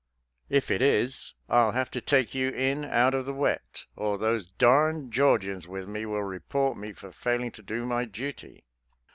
If 0.49 0.71
it 0.71 0.81
is, 0.81 1.35
I'll 1.47 1.73
have 1.73 1.91
to 1.91 2.01
take 2.01 2.33
you 2.33 2.49
in 2.49 2.85
out 2.85 3.13
of 3.13 3.27
the 3.27 3.35
wet, 3.35 3.85
or 3.95 4.17
those 4.17 4.47
darned 4.47 5.13
Georgians 5.13 5.67
with 5.67 5.87
me 5.87 6.07
will 6.07 6.23
report 6.23 6.75
me 6.75 6.91
for 6.93 7.11
failing 7.11 7.51
to 7.51 7.61
do 7.61 7.85
my 7.85 8.05
duty." 8.05 8.63